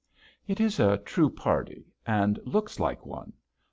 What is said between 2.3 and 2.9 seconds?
looks